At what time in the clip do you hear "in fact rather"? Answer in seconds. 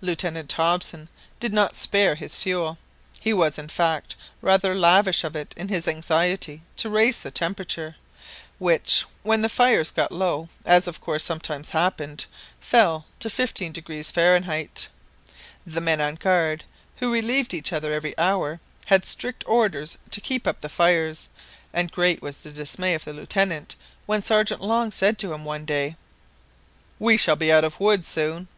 3.58-4.74